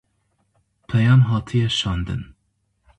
[0.89, 2.25] Peyam hatiye şandin